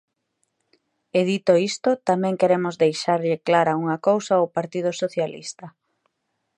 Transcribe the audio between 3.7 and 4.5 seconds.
unha cousa